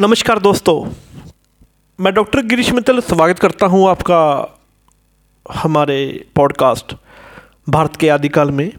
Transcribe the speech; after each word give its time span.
नमस्कार 0.00 0.38
दोस्तों, 0.38 0.92
मैं 1.98 2.12
डॉक्टर 2.14 2.40
गिरीश 2.42 2.70
मित्तल 2.72 3.00
स्वागत 3.00 3.38
करता 3.38 3.66
हूँ 3.66 3.88
आपका 3.88 4.20
हमारे 5.46 6.26
पॉडकास्ट 6.36 6.94
भारत 7.68 7.96
के 7.96 8.08
आदिकाल 8.08 8.50
में। 8.50 8.72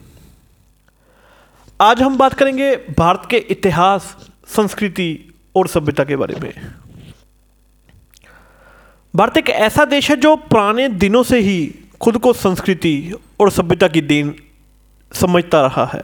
आज 1.82 2.02
हम 2.02 2.18
बात 2.18 2.34
करेंगे 2.34 2.76
भारत 2.76 3.28
के 3.30 3.38
इतिहास, 3.38 4.16
संस्कृति 4.48 5.34
और 5.56 5.68
सभ्यता 5.68 6.04
के 6.04 6.16
बारे 6.16 6.36
में। 6.40 6.54
भारत 9.16 9.38
एक 9.38 9.50
ऐसा 9.50 9.86
देश 9.86 10.10
है 10.10 10.16
जो 10.16 10.36
पुराने 10.36 10.88
दिनों 10.90 11.24
से 11.24 11.40
ही 11.40 11.76
खुद 12.02 12.18
को 12.18 12.34
संस्कृति 12.34 13.14
और 13.40 13.52
सभ्यता 13.52 13.88
की 13.88 14.02
देन 14.02 14.36
समझता 15.12 15.62
रहा 15.62 15.86
है। 15.86 16.04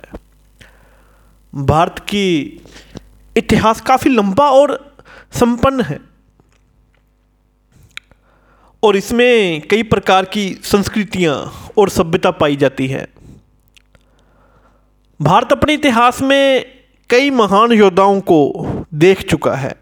भारत 1.53 1.99
की 1.99 2.61
इतिहास 3.37 3.81
काफ़ी 3.81 4.11
लंबा 4.11 4.49
और 4.51 4.96
संपन्न 5.31 5.81
है। 5.81 5.99
और 8.83 8.95
इसमें 8.95 9.61
कई 9.67 9.83
प्रकार 9.83 10.25
की 10.25 10.53
संस्कृतियाँ 10.63 11.53
और 11.77 11.89
सभ्यता 11.89 12.31
पाई 12.31 12.55
जाती 12.55 12.87
है। 12.87 13.07
भारत 15.21 15.51
अपने 15.51 15.73
इतिहास 15.73 16.21
में 16.21 16.65
कई 17.09 17.29
महान 17.29 17.71
योद्धाओं 17.71 18.21
को 18.21 18.67
देख 18.93 19.29
चुका 19.29 19.55
है। 19.55 19.75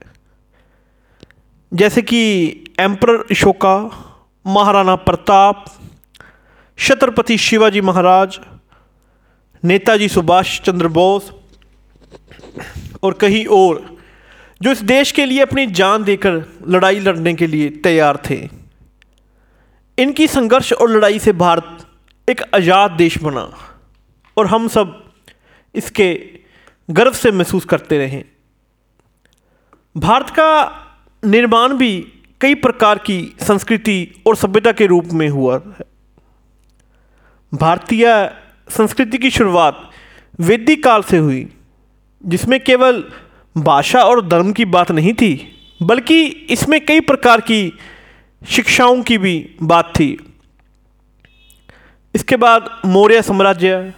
जैसे 1.74 2.02
कि 2.02 2.50
एम्पर 2.80 3.10
अशोका, 3.32 3.78
महाराणा 4.48 4.96
प्रताप, 4.96 5.66
छत्रपति 6.78 7.38
शिवाजी 7.38 7.82
महाराज, 7.82 8.40
नेताजी 9.64 10.10
सुभाष 10.10 10.62
चंद्र 10.62 10.88
बोस 10.88 11.32
और 13.04 13.14
कहीं 13.14 13.46
और 13.46 13.98
जो 14.62 14.72
इस 14.72 14.82
देश 14.84 15.12
के 15.12 15.26
लिए 15.26 15.42
अपनी 15.42 15.66
जान 15.68 16.04
देकर 16.04 16.44
लड़ाई 16.68 17.00
लड़ने 17.00 17.34
के 17.34 17.48
लिए 17.48 17.70
तैयार 17.84 18.22
थे। 18.30 18.38
इनकी 19.98 20.28
संघर्ष 20.28 20.72
और 20.74 20.90
लड़ाई 20.90 21.20
से 21.20 21.32
भारत 21.34 21.86
एक 22.28 22.42
आज़ाद 22.56 22.92
देश 22.92 23.18
बना 23.18 23.50
और 24.38 24.48
हम 24.48 24.68
सब 24.68 25.02
इसके 25.76 26.14
गर्व 26.90 27.14
से 27.14 27.32
महसूस 27.32 27.66
करते 27.66 27.98
रहे। 27.98 28.24
भारत 29.96 30.30
का 30.30 30.50
निर्माण 31.24 31.74
भी 31.74 31.92
कई 32.42 32.56
प्रकार 32.56 32.98
की 32.98 33.20
संस्कृति 33.42 34.24
और 34.28 34.36
सभ्यता 34.36 34.72
के 34.72 34.86
रूप 34.86 35.06
में 35.14 35.28
हुआ 35.30 35.56
है। 35.58 35.86
भारतीय 37.52 38.08
संस्कृति 38.70 39.18
की 39.18 39.30
शुरुआत 39.32 39.90
वैदिक 40.40 40.84
काल 40.84 41.04
से 41.04 41.18
हुई, 41.18 41.48
जिसमें 42.24 42.60
केवल 42.60 43.04
भाषा 43.56 44.00
और 44.00 44.28
धर्म 44.28 44.52
की 44.52 44.66
बात 44.66 44.92
नहीं 44.92 45.14
थी, 45.14 45.34
बल्कि 45.84 46.24
इसमें 46.50 46.80
कई 46.86 47.00
प्रकार 47.00 47.42
की 47.42 47.74
शिक्षाओं 48.42 49.02
की 49.04 49.18
भी 49.18 49.56
बात 49.64 49.94
थी। 50.00 50.18
इसके 52.16 52.36
बाद 52.36 52.70
मौर्य 52.86 53.22
साम्राज्य, 53.22 53.94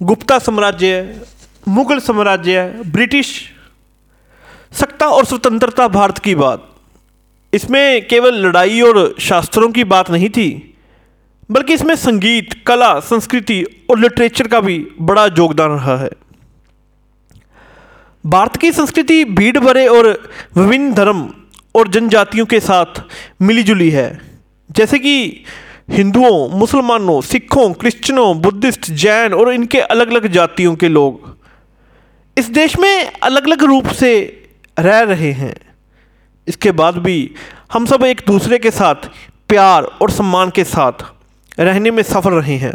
गुप्ता 0.00 0.38
साम्राज्य, 0.38 1.20
मुगल 1.68 1.98
साम्राज्य, 1.98 2.66
ब्रिटिश, 2.86 3.32
सत्ता 4.72 5.06
और 5.06 5.24
स्वतंत्रता 5.24 5.88
भारत 5.88 6.18
की 6.18 6.34
बात। 6.34 6.68
इसमें 7.52 8.06
केवल 8.06 8.34
लड़ाई 8.36 8.80
और 8.80 9.14
शास्त्रों 9.20 9.70
की 9.72 9.84
बात 9.84 10.10
नहीं 10.10 10.28
थी, 10.28 10.76
बल्कि 11.50 11.74
इसमें 11.74 11.94
संगीत, 11.96 12.62
कला, 12.66 12.98
संस्कृति 13.00 13.64
और 13.90 13.98
लिटरेचर 13.98 14.48
का 14.48 14.60
भी 14.60 14.86
बड़ा 15.00 15.26
योगदान 15.26 15.70
रहा 15.70 15.96
है। 15.96 16.10
भारत 18.28 18.56
की 18.56 18.72
संस्कृति, 18.72 19.24
भीड़ 19.24 19.58
भरे 19.58 19.86
और 19.86 20.30
विभिन्न 20.56 20.94
धर्म 20.94 21.34
और 21.74 21.88
जनजातियों 21.88 22.46
के 22.46 22.60
साथ 22.60 23.02
मिली 23.42 23.62
जुली 23.62 23.90
है। 23.90 24.20
जैसे 24.70 24.98
कि 24.98 25.44
हिंदुओं, 25.90 26.58
मुसलमानों, 26.58 27.20
सिखों 27.20 27.72
क्रिश्चनों 27.72 28.40
बुद्धिस्ट, 28.40 28.90
जैन 28.90 29.34
और 29.34 29.52
इनके 29.52 29.80
अलग 29.80 30.10
अलग 30.10 30.26
जातियों 30.26 30.76
के 30.76 30.88
लोग 30.88 31.36
इस 32.38 32.48
देश 32.50 32.78
में 32.78 33.12
अलग 33.22 33.44
अलग 33.44 33.62
रूप 33.62 33.86
से 33.86 34.42
रह 34.78 35.00
रहे 35.00 35.32
हैं। 35.32 35.54
इसके 36.48 36.70
बाद 36.70 36.98
भी 36.98 37.34
हम 37.72 37.86
सब 37.86 38.04
एक 38.04 38.20
दूसरे 38.26 38.58
के 38.58 38.70
साथ, 38.70 38.94
प्यार 39.48 39.82
और 39.82 40.10
सम्मान 40.10 40.50
के 40.50 40.64
साथ 40.64 40.92
रहने 41.60 41.90
में 41.90 42.02
सफल 42.02 42.30
रहे 42.30 42.56
हैं। 42.56 42.74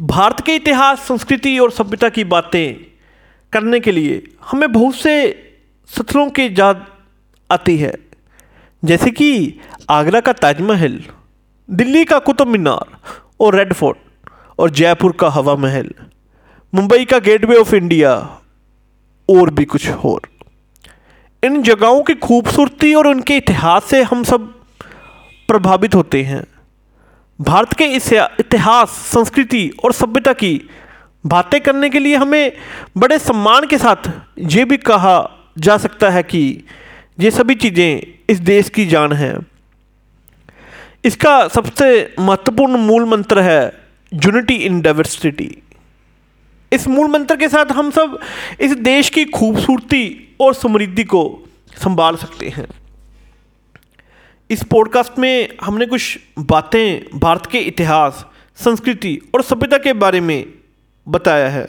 भारत 0.00 0.40
के 0.46 0.54
इतिहास, 0.54 0.98
संस्कृति 0.98 1.58
और 1.58 1.70
सभ्यता 1.70 2.08
की 2.08 2.24
बातें 2.24 2.91
करने 3.52 3.80
के 3.80 3.92
लिए 3.92 4.22
हमें 4.42 4.72
बहुत 4.72 4.94
से 4.94 5.14
स्थलों 5.88 6.28
की 6.30 6.46
याद 6.60 6.86
आती 7.50 7.76
है। 7.76 7.94
जैसे 8.82 9.10
कि 9.10 9.58
आगरा 9.90 10.20
का 10.20 10.32
ताजमहल, 10.32 11.02
दिल्ली 11.70 12.04
का 12.04 12.18
कुतुब 12.18 12.48
मीनार 12.48 12.96
और 13.40 13.54
रेड 13.54 13.72
फोर्ट 13.72 13.98
और 14.58 14.70
जयपुर 14.70 15.12
का 15.12 15.28
हवा 15.28 15.54
महल, 15.56 15.90
मुंबई 16.74 17.04
का 17.04 17.18
गेटवे 17.18 17.56
ऑफ़ 17.56 17.74
इंडिया 17.74 18.12
और 19.28 19.50
भी 19.50 19.64
कुछ 19.64 19.88
और। 19.90 20.20
इन 21.44 21.62
जगहों 21.62 22.02
की 22.02 22.14
खूबसूरती 22.14 22.94
और 22.94 23.06
उनके 23.06 23.36
इतिहास 23.36 23.84
से 23.84 24.02
हम 24.02 24.24
सब 24.24 24.52
प्रभावित 25.48 25.94
होते 25.94 26.22
हैं। 26.22 26.44
भारत 27.40 27.72
के 27.72 27.84
इस 27.84 28.12
इतिहास, 28.12 28.88
संस्कृति 28.88 29.70
और 29.84 29.92
सभ्यता 29.92 30.32
की 30.32 30.60
बातें 31.26 31.60
करने 31.60 31.90
के 31.90 31.98
लिए 31.98 32.16
हमें 32.16 32.52
बड़े 32.96 33.18
सम्मान 33.18 33.66
के 33.66 33.78
साथ 33.78 34.10
ये 34.38 34.64
भी 34.64 34.76
कहा 34.76 35.16
जा 35.58 35.76
सकता 35.76 36.10
है 36.10 36.22
कि 36.22 36.64
ये 37.20 37.30
सभी 37.30 37.54
चीज़ें 37.54 38.18
इस 38.30 38.38
देश 38.38 38.68
की 38.68 38.86
जान 38.86 39.12
है। 39.12 39.38
इसका 41.04 41.48
सबसे 41.48 42.14
महत्वपूर्ण 42.20 42.76
मूल 42.76 43.04
मंत्र 43.04 43.40
है 43.40 43.72
यूनिटी 44.14 44.54
इन 44.54 44.80
डाइवर्सिटी 44.80 45.62
इस 46.72 46.88
मूल 46.88 47.10
मंत्र 47.10 47.36
के 47.36 47.48
साथ 47.48 47.72
हम 47.72 47.90
सब 47.90 48.18
इस 48.60 48.76
देश 48.76 49.10
की 49.10 49.24
खूबसूरती 49.24 50.36
और 50.40 50.54
समृद्धि 50.54 51.04
को 51.04 51.44
संभाल 51.76 52.16
सकते 52.16 52.48
हैं। 52.48 52.66
इस 54.50 54.62
पॉडकास्ट 54.64 55.18
में 55.18 55.48
हमने 55.62 55.86
कुछ 55.86 56.18
बातें, 56.38 57.18
भारत 57.18 57.46
के 57.46 57.58
इतिहास, 57.58 58.26
संस्कृति 58.56 59.20
और 59.34 59.42
सभ्यता 59.42 59.78
के 59.78 59.92
बारे 59.92 60.20
में 60.20 60.46
बताया 61.08 61.48
है। 61.48 61.68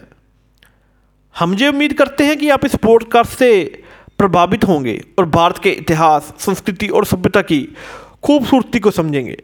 हम 1.40 1.54
ये 1.54 1.68
उम्मीद 1.68 1.94
करते 1.94 2.26
हैं 2.26 2.38
कि 2.38 2.50
आप 2.50 2.66
इस 2.66 2.76
पॉडकास्ट 2.76 3.32
से 3.32 3.84
प्रभावित 4.18 4.64
होंगे 4.64 5.04
और 5.20 5.26
भारत 5.26 5.58
के 5.64 5.70
इतिहास, 5.70 6.34
संस्कृति 6.40 6.88
और 6.88 7.06
सभ्यता 7.06 7.42
की 7.42 7.76
खूबसूरती 8.24 8.80
को 8.80 8.92
समझेंगे। 8.92 9.44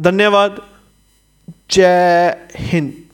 धन्यवाद। 0.00 0.62
जय 1.70 2.48
हिंद। 2.56 3.11